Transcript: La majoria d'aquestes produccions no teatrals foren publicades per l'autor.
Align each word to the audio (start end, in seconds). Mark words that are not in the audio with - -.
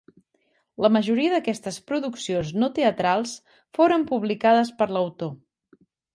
La 0.85 0.89
majoria 0.95 1.33
d'aquestes 1.33 1.77
produccions 1.91 2.49
no 2.63 2.71
teatrals 2.79 3.35
foren 3.79 4.09
publicades 4.15 4.75
per 4.83 4.91
l'autor. 4.97 5.33